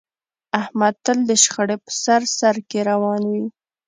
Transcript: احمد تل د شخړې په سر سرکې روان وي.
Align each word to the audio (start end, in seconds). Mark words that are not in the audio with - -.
احمد 0.59 0.95
تل 1.05 1.17
د 1.29 1.31
شخړې 1.43 1.77
په 1.83 1.91
سر 2.03 2.21
سرکې 2.39 2.79
روان 2.89 3.21
وي. 3.31 3.45